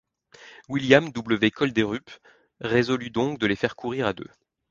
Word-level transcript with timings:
William 0.67 1.11
W. 1.11 1.51
Kolderup 1.51 2.09
résolut 2.59 3.11
donc 3.11 3.37
de 3.37 3.45
les 3.45 3.55
faire 3.55 3.75
courir 3.75 4.07
à 4.07 4.13
deux. 4.13 4.31